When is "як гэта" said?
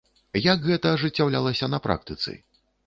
0.53-0.95